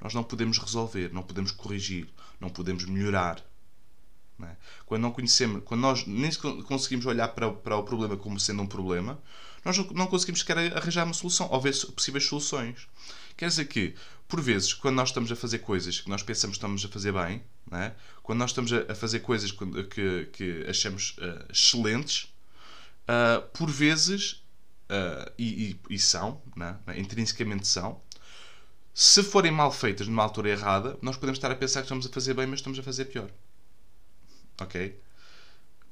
nós 0.00 0.12
não 0.12 0.22
podemos 0.22 0.58
resolver, 0.58 1.12
não 1.12 1.22
podemos 1.22 1.50
corrigir, 1.50 2.08
não 2.38 2.50
podemos 2.50 2.84
melhorar. 2.84 3.42
Não 4.38 4.46
é? 4.48 4.56
Quando 4.84 5.02
não 5.02 5.12
conhecemos, 5.12 5.62
quando 5.64 5.80
nós 5.80 6.06
nem 6.06 6.30
conseguimos 6.64 7.06
olhar 7.06 7.28
para, 7.28 7.50
para 7.50 7.76
o 7.76 7.82
problema 7.82 8.16
como 8.16 8.38
sendo 8.38 8.62
um 8.62 8.66
problema, 8.66 9.18
nós 9.64 9.78
não 9.92 10.06
conseguimos 10.06 10.40
sequer 10.40 10.76
arranjar 10.76 11.04
uma 11.04 11.14
solução 11.14 11.48
ou 11.50 11.60
ver 11.60 11.74
possíveis 11.92 12.24
soluções. 12.24 12.86
Quer 13.36 13.48
dizer 13.48 13.66
que, 13.66 13.94
por 14.26 14.40
vezes, 14.40 14.72
quando 14.72 14.96
nós 14.96 15.10
estamos 15.10 15.30
a 15.30 15.36
fazer 15.36 15.58
coisas 15.58 16.00
que 16.00 16.08
nós 16.08 16.22
pensamos 16.22 16.56
que 16.56 16.58
estamos 16.58 16.84
a 16.84 16.88
fazer 16.88 17.12
bem, 17.12 17.42
é? 17.72 17.92
quando 18.22 18.38
nós 18.38 18.50
estamos 18.50 18.72
a 18.72 18.94
fazer 18.94 19.20
coisas 19.20 19.52
que, 19.52 20.26
que 20.32 20.66
achamos 20.68 21.16
uh, 21.18 21.52
excelentes, 21.52 22.34
uh, 23.02 23.46
por 23.52 23.70
vezes, 23.70 24.44
uh, 24.90 25.30
e, 25.38 25.78
e, 25.88 25.94
e, 25.94 25.98
são, 25.98 26.40
é? 26.86 26.98
intrinsecamente 26.98 27.66
são, 27.66 28.00
se 28.94 29.22
forem 29.22 29.52
mal 29.52 29.70
feitas 29.70 30.08
numa 30.08 30.22
altura 30.22 30.48
errada, 30.48 30.98
nós 31.02 31.16
podemos 31.16 31.36
estar 31.36 31.50
a 31.50 31.54
pensar 31.54 31.80
que 31.80 31.84
estamos 31.84 32.06
a 32.06 32.08
fazer 32.08 32.32
bem, 32.32 32.46
mas 32.46 32.60
estamos 32.60 32.78
a 32.78 32.82
fazer 32.82 33.04
pior. 33.04 33.30
Ok? 34.58 34.98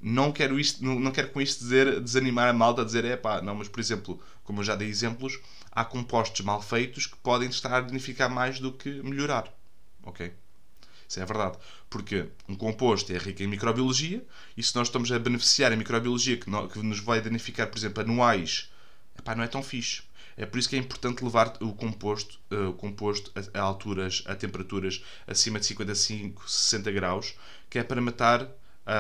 Não 0.01 0.33
quero, 0.33 0.59
isto, 0.59 0.83
não 0.83 1.11
quero 1.13 1.31
com 1.31 1.41
isto 1.41 1.61
dizer, 1.61 2.01
desanimar 2.01 2.49
a 2.49 2.53
malta 2.53 2.83
a 2.83 2.85
dizer, 2.85 3.05
é 3.05 3.17
pá, 3.17 3.43
não, 3.43 3.55
mas 3.55 3.69
por 3.69 3.81
exemplo, 3.81 4.21
como 4.43 4.61
eu 4.61 4.65
já 4.65 4.75
dei 4.75 4.89
exemplos, 4.89 5.39
há 5.75 5.85
compostos 5.85 6.40
mal 6.45 6.62
feitos 6.62 7.07
que 7.07 7.16
podem 7.16 7.49
estar 7.49 7.75
a 7.75 7.81
danificar 7.81 8.31
mais 8.31 8.61
do 8.61 8.73
que 8.73 9.02
melhorar. 9.02 9.52
Ok? 10.02 10.33
Isso 11.09 11.21
é 11.21 11.25
verdade. 11.25 11.59
Porque 11.90 12.28
um 12.49 12.57
composto 12.57 13.12
é 13.12 13.19
rico 13.19 13.43
em 13.43 13.47
microbiologia 13.47 14.25
e 14.57 14.62
se 14.62 14.75
nós 14.75 14.88
estamos 14.88 15.11
a 15.12 15.19
beneficiar 15.19 15.73
em 15.73 15.76
microbiologia 15.76 16.37
que, 16.37 16.50
que 16.69 16.78
nos 16.81 17.00
vai 17.00 17.21
danificar, 17.21 17.69
por 17.69 17.78
exemplo, 17.78 18.02
anuais, 18.02 18.71
epá, 19.19 19.35
não 19.35 19.45
é 19.45 19.49
tão 19.49 19.62
fixe. 19.62 20.02
É 20.37 20.45
por 20.45 20.59
isso 20.59 20.69
que 20.69 20.76
é 20.76 20.78
importante 20.78 21.23
levar 21.23 21.57
o 21.61 21.73
composto, 21.73 22.40
uh, 22.50 22.71
o 22.71 22.75
composto 22.75 23.31
a, 23.37 23.59
a, 23.59 23.62
alturas, 23.62 24.25
a 24.26 24.35
temperaturas 24.35 25.04
acima 25.26 25.61
de 25.61 25.66
55, 25.66 26.50
60 26.50 26.90
graus, 26.90 27.35
que 27.71 27.78
é 27.78 27.85
para 27.85 28.00
matar 28.00 28.43
uh, 28.43 28.50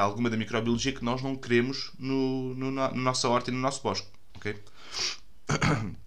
alguma 0.00 0.30
da 0.30 0.36
microbiologia 0.36 0.92
que 0.92 1.04
nós 1.04 1.22
não 1.22 1.34
queremos 1.34 1.90
no, 1.98 2.54
no, 2.54 2.70
na, 2.70 2.92
nossa 2.92 3.28
horta 3.28 3.50
e 3.50 3.54
no 3.54 3.58
nosso 3.58 3.82
bosque. 3.82 4.06
Okay? 4.36 4.56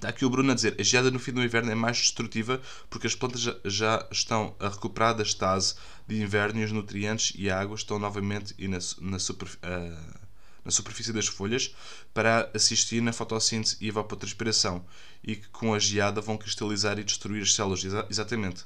Está 0.00 0.08
aqui 0.08 0.24
o 0.24 0.30
Bruno 0.30 0.50
a 0.50 0.54
dizer: 0.54 0.74
a 0.78 0.82
geada 0.82 1.10
no 1.10 1.18
fim 1.18 1.30
do 1.30 1.44
inverno 1.44 1.70
é 1.70 1.74
mais 1.74 1.98
destrutiva 1.98 2.58
porque 2.88 3.06
as 3.06 3.14
plantas 3.14 3.42
já, 3.66 4.08
estão 4.10 4.56
a 4.58 4.70
recuperar 4.70 5.14
da 5.14 5.22
estase 5.22 5.74
de 6.08 6.18
inverno 6.22 6.58
e 6.58 6.64
os 6.64 6.72
nutrientes 6.72 7.34
e 7.36 7.50
a 7.50 7.60
água 7.60 7.76
estão 7.76 7.98
novamente 7.98 8.54
na, 8.66 8.78
na, 8.98 9.18
super, 9.18 9.46
uh, 9.46 10.20
na 10.64 10.70
superfície 10.70 11.12
das 11.12 11.26
folhas 11.26 11.74
para 12.14 12.50
assistir 12.54 13.02
na 13.02 13.12
fotossíntese 13.12 13.76
e 13.78 13.88
evapotranspiração 13.88 14.82
e 15.22 15.36
que 15.36 15.48
com 15.48 15.74
a 15.74 15.78
geada 15.78 16.22
vão 16.22 16.38
cristalizar 16.38 16.98
e 16.98 17.04
destruir 17.04 17.42
as 17.42 17.54
células. 17.54 17.84
Exa 17.84 18.06
exatamente. 18.08 18.64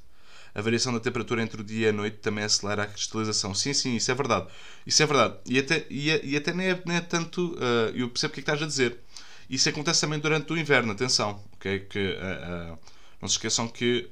A 0.54 0.62
variação 0.62 0.92
da 0.92 1.00
temperatura 1.00 1.42
entre 1.42 1.60
o 1.60 1.64
dia 1.64 1.86
e 1.86 1.90
a 1.90 1.92
noite 1.92 2.18
também 2.18 2.44
acelera 2.44 2.84
a 2.84 2.86
cristalização. 2.86 3.52
Sim, 3.56 3.74
sim, 3.74 3.96
isso 3.96 4.08
é 4.08 4.14
verdade. 4.14 4.46
Isso 4.86 5.02
é 5.02 5.06
verdade. 5.06 5.36
E 5.46 5.58
até, 5.58 5.84
e, 5.90 6.10
e 6.30 6.36
até 6.36 6.52
nem, 6.52 6.68
é, 6.68 6.82
nem 6.86 6.96
é 6.96 7.00
tanto. 7.00 7.54
Uh, 7.54 7.90
eu 7.92 8.08
percebo 8.08 8.30
o 8.30 8.34
que 8.34 8.40
é 8.40 8.44
que 8.44 8.50
estás 8.52 8.62
a 8.62 8.66
dizer 8.66 9.00
isso 9.48 9.68
acontece 9.68 10.00
também 10.00 10.18
durante 10.18 10.52
o 10.52 10.56
inverno, 10.56 10.92
atenção. 10.92 11.42
Okay? 11.54 11.80
Que, 11.80 12.12
uh, 12.12 12.74
uh, 12.74 12.78
não 13.20 13.28
se 13.28 13.34
esqueçam 13.34 13.68
que 13.68 14.10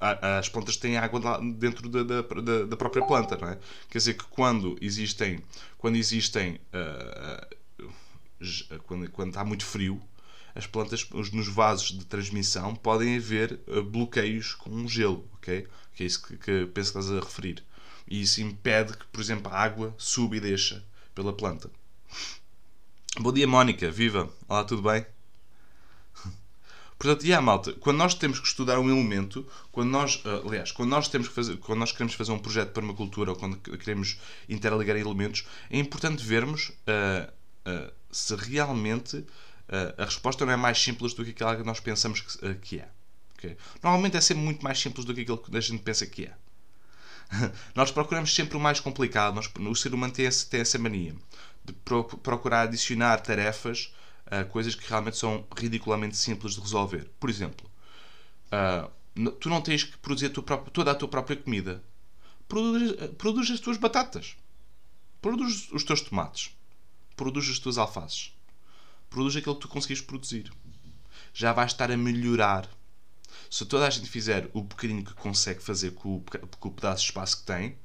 as 0.00 0.48
plantas 0.48 0.76
têm 0.76 0.98
água 0.98 1.40
dentro 1.56 1.88
da, 1.88 2.02
da, 2.02 2.22
da, 2.64 2.76
própria 2.76 3.06
planta, 3.06 3.36
não 3.36 3.48
é? 3.48 3.58
Quer 3.88 3.98
dizer 3.98 4.14
que 4.14 4.24
quando 4.24 4.76
existem, 4.80 5.40
quando 5.78 5.96
existem, 5.96 6.60
uh, 6.74 7.46
quando, 8.86 9.10
quando 9.10 9.28
está 9.28 9.44
muito 9.44 9.64
frio, 9.64 10.02
as 10.54 10.66
plantas 10.66 11.08
nos 11.10 11.48
vasos 11.48 11.96
de 11.96 12.04
transmissão 12.04 12.74
podem 12.74 13.16
haver 13.16 13.58
bloqueios 13.90 14.54
com 14.54 14.86
gelo, 14.86 15.28
ok? 15.34 15.66
Que 15.94 16.02
é 16.02 16.06
isso 16.06 16.26
que, 16.26 16.36
que 16.36 16.66
penso 16.66 16.92
que 16.92 16.98
estás 16.98 17.10
a 17.10 17.20
referir. 17.20 17.64
E 18.06 18.20
isso 18.20 18.42
impede 18.42 18.96
que, 18.96 19.06
por 19.06 19.20
exemplo, 19.20 19.50
a 19.52 19.58
água 19.58 19.94
suba 19.96 20.36
e 20.36 20.40
deixa 20.40 20.84
pela 21.14 21.32
planta. 21.32 21.70
Bom 23.20 23.32
dia, 23.32 23.46
Mónica. 23.46 23.92
Viva. 23.92 24.28
Olá, 24.48 24.64
tudo 24.64 24.82
bem? 24.82 25.06
Portanto, 26.98 27.22
e 27.22 27.28
yeah, 27.28 27.44
malta, 27.44 27.72
quando 27.74 27.98
nós 27.98 28.12
temos 28.12 28.40
que 28.40 28.46
estudar 28.48 28.76
um 28.80 28.90
elemento, 28.90 29.46
quando 29.70 29.88
nós, 29.88 30.16
uh, 30.24 30.48
aliás, 30.48 30.72
quando 30.72 30.90
nós, 30.90 31.06
temos 31.06 31.28
que 31.28 31.34
fazer, 31.34 31.56
quando 31.58 31.78
nós 31.78 31.92
queremos 31.92 32.14
fazer 32.14 32.32
um 32.32 32.40
projeto 32.40 32.72
para 32.72 32.82
uma 32.82 32.92
cultura 32.92 33.30
ou 33.30 33.36
quando 33.36 33.56
queremos 33.56 34.18
interligar 34.48 34.96
elementos, 34.96 35.44
é 35.70 35.78
importante 35.78 36.24
vermos 36.24 36.70
uh, 36.70 37.30
uh, 37.70 37.92
se 38.10 38.34
realmente 38.34 39.24
a 39.96 40.04
resposta 40.04 40.44
não 40.44 40.52
é 40.52 40.56
mais 40.56 40.82
simples 40.82 41.14
do 41.14 41.24
que 41.24 41.30
aquela 41.30 41.56
que 41.56 41.62
nós 41.62 41.80
pensamos 41.80 42.20
que, 42.20 42.54
que 42.56 42.78
é. 42.80 42.88
Okay? 43.38 43.56
Normalmente 43.82 44.16
é 44.16 44.20
sempre 44.20 44.42
muito 44.42 44.62
mais 44.62 44.78
simples 44.78 45.06
do 45.06 45.14
que 45.14 45.22
aquilo 45.22 45.38
que 45.38 45.56
a 45.56 45.60
gente 45.60 45.82
pensa 45.82 46.04
que 46.04 46.26
é. 46.26 46.34
nós 47.74 47.90
procuramos 47.90 48.34
sempre 48.34 48.58
o 48.58 48.60
mais 48.60 48.80
complicado, 48.80 49.34
nós, 49.34 49.50
o 49.58 49.74
ser 49.74 49.94
humano 49.94 50.12
tem, 50.12 50.26
esse, 50.26 50.46
tem 50.46 50.60
essa 50.60 50.78
mania 50.78 51.14
de 51.64 51.72
pro, 51.72 52.04
procurar 52.04 52.62
adicionar 52.62 53.20
tarefas 53.20 53.92
a 54.26 54.44
coisas 54.44 54.74
que 54.74 54.88
realmente 54.88 55.16
são 55.16 55.46
ridiculamente 55.56 56.16
simples 56.16 56.54
de 56.54 56.60
resolver. 56.60 57.10
Por 57.18 57.30
exemplo, 57.30 57.70
uh, 58.46 59.30
tu 59.40 59.48
não 59.48 59.60
tens 59.60 59.84
que 59.84 59.96
produzir 59.98 60.26
a 60.26 60.42
própria, 60.42 60.70
toda 60.70 60.90
a 60.90 60.94
tua 60.94 61.08
própria 61.08 61.36
comida. 61.36 61.82
Produz, 62.48 62.92
produz 63.16 63.50
as 63.50 63.60
tuas 63.60 63.76
batatas. 63.76 64.36
Produz 65.20 65.70
os 65.72 65.84
teus 65.84 66.00
tomates. 66.00 66.54
Produz 67.16 67.48
as 67.48 67.58
tuas 67.58 67.78
alfaces. 67.78 68.32
Produz 69.08 69.36
aquilo 69.36 69.54
que 69.54 69.62
tu 69.62 69.68
conseguires 69.68 70.02
produzir. 70.02 70.52
Já 71.32 71.52
vais 71.52 71.72
estar 71.72 71.90
a 71.90 71.96
melhorar. 71.96 72.68
Se 73.50 73.64
toda 73.64 73.86
a 73.86 73.90
gente 73.90 74.08
fizer 74.08 74.50
o 74.52 74.62
bocadinho 74.62 75.04
que 75.04 75.14
consegue 75.14 75.62
fazer 75.62 75.92
com 75.92 76.16
o, 76.16 76.24
com 76.58 76.68
o 76.68 76.72
pedaço 76.72 77.02
de 77.02 77.08
espaço 77.08 77.38
que 77.38 77.44
tem, 77.44 77.78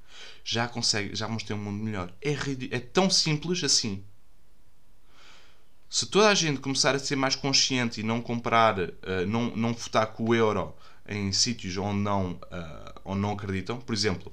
já 0.44 0.68
consegue, 0.68 1.16
já 1.16 1.28
vamos 1.28 1.44
ter 1.44 1.54
um 1.54 1.58
mundo 1.58 1.84
melhor. 1.84 2.14
É, 2.22 2.34
é 2.72 2.80
tão 2.80 3.10
simples 3.10 3.64
assim. 3.64 4.04
Se 5.90 6.06
toda 6.06 6.30
a 6.30 6.36
gente 6.36 6.60
começar 6.60 6.94
a 6.94 7.00
ser 7.00 7.16
mais 7.16 7.36
consciente 7.36 8.00
e 8.00 8.04
não 8.04 8.22
comprar, 8.22 8.80
uh, 8.80 8.92
não, 9.28 9.56
não 9.56 9.74
votar 9.74 10.08
com 10.14 10.30
o 10.30 10.36
euro 10.36 10.76
em 11.08 11.32
sítios 11.34 11.76
onde 11.78 12.00
não, 12.02 12.34
uh, 12.34 13.02
onde 13.04 13.22
não 13.22 13.32
acreditam, 13.32 13.82
por 13.82 13.94
exemplo, 13.94 14.32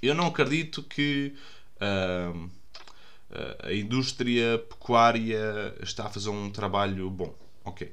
eu 0.00 0.14
não 0.14 0.28
acredito 0.28 0.82
que 0.84 1.34
uh, 1.76 2.50
a 3.64 3.72
indústria 3.72 4.58
pecuária 4.58 5.74
está 5.82 6.06
a 6.06 6.10
fazer 6.10 6.30
um 6.30 6.50
trabalho 6.50 7.10
bom. 7.10 7.34
Ok. 7.64 7.92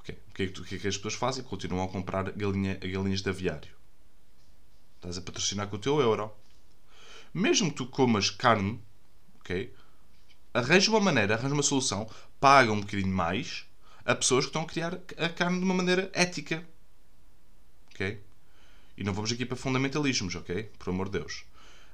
okay. 0.00 0.16
O, 0.28 0.34
que 0.34 0.42
é 0.42 0.46
que, 0.46 0.60
o 0.60 0.64
que 0.64 0.74
é 0.76 0.78
que 0.78 0.88
as 0.88 0.96
pessoas 0.96 1.14
fazem? 1.14 1.42
Continuam 1.42 1.84
a 1.84 1.88
comprar 1.88 2.30
galinha, 2.30 2.76
galinhas 2.76 3.22
de 3.22 3.28
aviário. 3.28 3.73
Estás 5.04 5.18
a 5.18 5.20
patrocinar 5.20 5.68
com 5.68 5.76
o 5.76 5.78
teu 5.78 6.00
euro. 6.00 6.32
Mesmo 7.34 7.68
que 7.70 7.76
tu 7.76 7.86
comas 7.86 8.30
carne, 8.30 8.80
ok? 9.38 9.70
Arranja 10.54 10.90
uma 10.90 11.00
maneira, 11.00 11.34
arranja 11.34 11.52
uma 11.52 11.62
solução, 11.62 12.08
paga 12.40 12.72
um 12.72 12.80
bocadinho 12.80 13.14
mais 13.14 13.66
a 14.02 14.14
pessoas 14.14 14.46
que 14.46 14.48
estão 14.48 14.62
a 14.62 14.66
criar 14.66 14.98
a 15.18 15.28
carne 15.28 15.58
de 15.58 15.64
uma 15.64 15.74
maneira 15.74 16.10
ética. 16.14 16.66
Ok? 17.90 18.18
E 18.96 19.04
não 19.04 19.12
vamos 19.12 19.30
aqui 19.30 19.44
para 19.44 19.58
fundamentalismos, 19.58 20.36
ok? 20.36 20.70
Por 20.78 20.88
amor 20.88 21.10
de 21.10 21.18
Deus. 21.18 21.44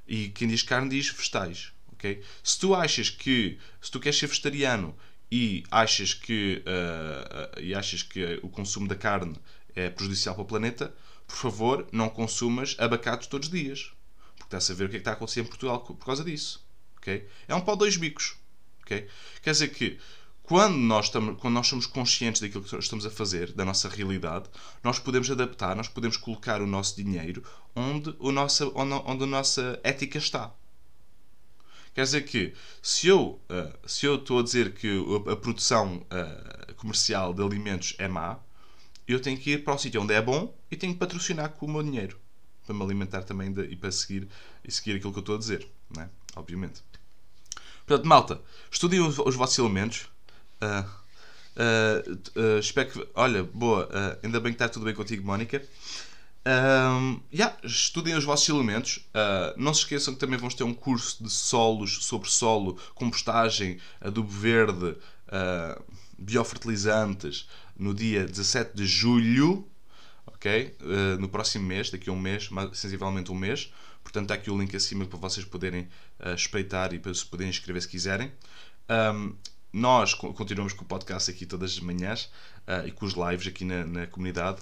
E 0.06 0.28
quem 0.28 0.46
diz 0.46 0.62
carne 0.62 0.90
diz 0.90 1.10
vegetais, 1.10 1.72
ok? 1.92 2.22
Se 2.44 2.60
tu 2.60 2.76
achas 2.76 3.10
que, 3.10 3.58
se 3.80 3.90
tu 3.90 3.98
queres 3.98 4.20
ser 4.20 4.28
vegetariano 4.28 4.96
e 5.32 5.64
achas 5.68 6.14
que, 6.14 6.62
uh, 6.64 7.58
uh, 7.58 7.60
e 7.60 7.74
achas 7.74 8.04
que 8.04 8.38
o 8.40 8.48
consumo 8.48 8.86
da 8.86 8.94
carne 8.94 9.34
é 9.74 9.90
prejudicial 9.90 10.36
para 10.36 10.42
o 10.42 10.46
planeta, 10.46 10.94
por 11.30 11.36
favor, 11.36 11.86
não 11.92 12.08
consumas 12.08 12.74
abacates 12.78 13.28
todos 13.28 13.48
os 13.48 13.54
dias. 13.54 13.92
Porque 14.36 14.56
está-se 14.56 14.72
a 14.72 14.74
ver 14.74 14.86
o 14.86 14.88
que 14.88 14.96
é 14.96 14.98
que 14.98 15.02
está 15.02 15.12
a 15.12 15.14
acontecer 15.14 15.40
em 15.40 15.44
Portugal 15.44 15.80
por 15.80 16.04
causa 16.04 16.24
disso. 16.24 16.66
Okay? 16.96 17.28
É 17.46 17.54
um 17.54 17.60
pau 17.60 17.76
dois 17.76 17.96
bicos. 17.96 18.36
Okay? 18.82 19.08
Quer 19.40 19.52
dizer 19.52 19.68
que 19.68 19.98
quando 20.42 20.76
nós, 20.76 21.06
estamos, 21.06 21.40
quando 21.40 21.54
nós 21.54 21.68
somos 21.68 21.86
conscientes 21.86 22.40
daquilo 22.40 22.64
que 22.64 22.76
estamos 22.76 23.06
a 23.06 23.10
fazer, 23.10 23.52
da 23.52 23.64
nossa 23.64 23.88
realidade, 23.88 24.50
nós 24.82 24.98
podemos 24.98 25.30
adaptar, 25.30 25.76
nós 25.76 25.86
podemos 25.86 26.16
colocar 26.16 26.60
o 26.60 26.66
nosso 26.66 26.96
dinheiro 26.96 27.44
onde, 27.76 28.14
o 28.18 28.32
nossa, 28.32 28.66
onde, 28.74 28.94
onde 29.06 29.24
a 29.24 29.26
nossa 29.28 29.78
ética 29.84 30.18
está. 30.18 30.52
Quer 31.94 32.02
dizer 32.02 32.22
que 32.22 32.54
se 32.82 33.06
eu, 33.06 33.40
uh, 33.48 33.88
se 33.88 34.06
eu 34.06 34.16
estou 34.16 34.40
a 34.40 34.42
dizer 34.42 34.74
que 34.74 34.88
a, 35.30 35.36
produção 35.36 35.98
uh, 35.98 36.74
comercial 36.74 37.32
de 37.32 37.42
alimentos 37.42 37.94
é 37.98 38.08
má, 38.08 38.38
eu 39.12 39.20
tenho 39.20 39.38
que 39.38 39.52
ir 39.52 39.64
para 39.64 39.74
o 39.74 39.78
sítio 39.78 40.00
onde 40.02 40.14
é 40.14 40.20
bom 40.20 40.54
e 40.70 40.76
tenho 40.76 40.92
que 40.92 40.98
patrocinar 40.98 41.50
com 41.50 41.66
o 41.66 41.70
meu 41.70 41.82
dinheiro 41.82 42.18
para 42.66 42.74
me 42.74 42.82
alimentar 42.84 43.22
também 43.22 43.52
de, 43.52 43.62
e 43.64 43.76
para 43.76 43.90
seguir, 43.90 44.28
e 44.64 44.70
seguir 44.70 44.96
aquilo 44.96 45.12
que 45.12 45.18
eu 45.18 45.22
estou 45.22 45.34
a 45.34 45.38
dizer, 45.38 45.66
não 45.94 46.04
é? 46.04 46.08
obviamente. 46.36 46.82
Portanto, 47.86 48.06
malta, 48.06 48.40
estudiem 48.70 49.02
os, 49.02 49.18
os 49.18 49.34
vossos 49.34 49.58
elementos. 49.58 50.08
Uh, 50.62 50.88
uh, 51.56 52.40
uh, 52.40 52.58
espero 52.60 52.90
que. 52.90 53.08
Olha, 53.14 53.42
boa, 53.42 53.88
ainda 54.22 54.38
bem 54.38 54.52
que 54.52 54.56
está 54.56 54.68
tudo 54.68 54.84
bem 54.84 54.94
contigo, 54.94 55.26
Mónica. 55.26 55.66
Um, 56.46 57.20
yeah, 57.32 57.56
estudem 57.64 58.14
os 58.14 58.24
vossos 58.24 58.48
elementos. 58.48 58.98
Uh, 59.08 59.52
não 59.56 59.74
se 59.74 59.80
esqueçam 59.80 60.14
que 60.14 60.20
também 60.20 60.38
vamos 60.38 60.54
ter 60.54 60.64
um 60.64 60.72
curso 60.72 61.22
de 61.22 61.30
solos 61.30 62.04
sobre 62.04 62.30
solo, 62.30 62.78
compostagem, 62.94 63.78
adubo 64.00 64.30
verde, 64.30 64.96
uh, 65.28 65.84
biofertilizantes 66.16 67.48
no 67.80 67.94
dia 67.94 68.26
17 68.26 68.76
de 68.76 68.86
julho. 68.86 69.66
ok? 70.26 70.76
Uh, 70.80 71.18
no 71.18 71.28
próximo 71.28 71.66
mês, 71.66 71.90
daqui 71.90 72.10
a 72.10 72.12
um 72.12 72.20
mês, 72.20 72.50
mais, 72.50 72.78
sensivelmente 72.78 73.32
um 73.32 73.34
mês. 73.34 73.72
Portanto, 74.02 74.24
está 74.24 74.34
aqui 74.34 74.50
o 74.50 74.58
link 74.58 74.76
acima 74.76 75.06
para 75.06 75.18
vocês 75.18 75.46
poderem 75.46 75.88
uh, 76.20 76.34
espreitar 76.34 76.92
e 76.92 76.98
para 76.98 77.12
se 77.14 77.24
poderem 77.24 77.50
inscrever 77.50 77.80
se 77.80 77.88
quiserem. 77.88 78.30
Um, 78.88 79.34
nós 79.72 80.14
continuamos 80.14 80.72
com 80.72 80.84
o 80.84 80.86
podcast 80.86 81.30
aqui 81.30 81.46
todas 81.46 81.72
as 81.72 81.80
manhãs 81.80 82.24
uh, 82.66 82.86
e 82.86 82.92
com 82.92 83.06
os 83.06 83.14
lives 83.14 83.46
aqui 83.46 83.64
na, 83.64 83.86
na 83.86 84.06
comunidade. 84.06 84.60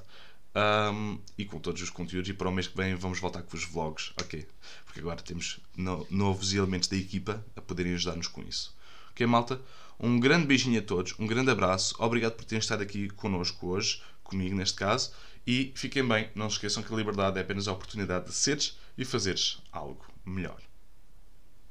Um, 0.54 1.18
e 1.36 1.44
com 1.44 1.58
todos 1.58 1.82
os 1.82 1.90
conteúdos. 1.90 2.30
E 2.30 2.34
para 2.34 2.48
o 2.48 2.52
mês 2.52 2.68
que 2.68 2.76
vem 2.76 2.94
vamos 2.94 3.18
voltar 3.18 3.42
com 3.42 3.56
os 3.56 3.64
vlogs, 3.64 4.12
ok? 4.20 4.46
Porque 4.84 5.00
agora 5.00 5.20
temos 5.22 5.60
no, 5.76 6.06
novos 6.08 6.52
elementos 6.54 6.88
da 6.88 6.96
equipa 6.96 7.44
a 7.56 7.60
poderem 7.60 7.94
ajudar-nos 7.94 8.28
com 8.28 8.42
isso. 8.42 8.74
Ok, 9.10 9.26
malta? 9.26 9.60
Um 10.00 10.20
grande 10.20 10.46
beijinho 10.46 10.78
a 10.78 10.82
todos, 10.82 11.12
um 11.18 11.26
grande 11.26 11.50
abraço, 11.50 11.96
obrigado 11.98 12.34
por 12.34 12.44
terem 12.44 12.60
estado 12.60 12.82
aqui 12.84 13.08
connosco 13.10 13.66
hoje, 13.66 14.00
comigo 14.22 14.54
neste 14.54 14.76
caso, 14.76 15.10
e 15.44 15.72
fiquem 15.74 16.06
bem, 16.06 16.30
não 16.36 16.48
se 16.48 16.54
esqueçam 16.54 16.84
que 16.84 16.94
a 16.94 16.96
liberdade 16.96 17.36
é 17.36 17.42
apenas 17.42 17.66
a 17.66 17.72
oportunidade 17.72 18.26
de 18.26 18.32
seres 18.32 18.78
e 18.96 19.04
fazeres 19.04 19.58
algo 19.72 20.06
melhor. 20.24 20.60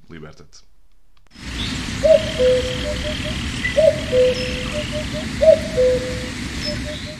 Liberta-te. 0.09 0.59